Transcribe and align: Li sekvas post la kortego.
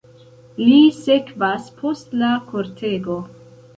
Li 0.61 0.79
sekvas 1.01 1.69
post 1.81 2.17
la 2.23 2.31
kortego. 2.49 3.19